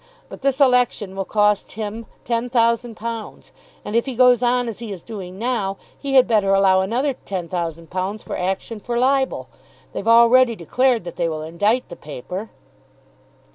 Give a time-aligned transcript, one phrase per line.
[0.29, 3.51] But this election will cost him £10,000;
[3.85, 7.13] and if he goes on as he is doing now, he had better allow another
[7.13, 9.47] £10,000 for action for libel.
[9.93, 12.49] They've already declared that they will indict the paper."